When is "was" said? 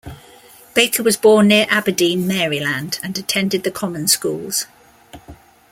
1.03-1.15